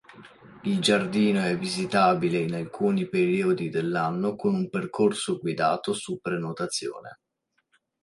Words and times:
Il 0.63 0.79
giardino 0.81 1.41
è 1.41 1.55
visitabile 1.55 2.39
in 2.39 2.55
alcuni 2.55 3.07
periodi 3.07 3.69
dell'anno 3.69 4.35
con 4.35 4.55
un 4.55 4.67
percorso 4.67 5.37
guidato 5.37 5.93
su 5.93 6.19
prenotazione. 6.19 7.19